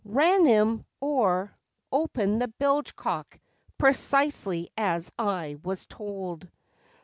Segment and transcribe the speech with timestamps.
[0.03, 1.55] Ran 'em, or
[1.91, 3.37] opened the bilge cock,
[3.77, 6.49] precisely as I was told.